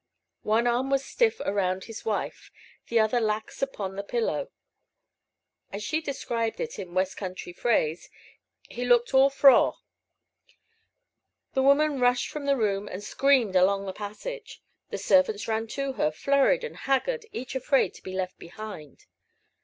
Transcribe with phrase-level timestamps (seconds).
[0.41, 2.49] One arm was stiff around his wife,
[2.87, 4.49] the other lax upon the pillow.
[5.71, 8.09] As she described it in West country phrase,
[8.67, 9.77] "he looked all frore."
[11.53, 14.63] The woman rushed from the room, and screamed along the passage.
[14.89, 19.05] The servants ran to her, flurried and haggard, each afraid to be left behind.